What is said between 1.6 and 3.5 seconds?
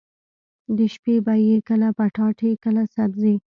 کله پټاټې کله سبزي.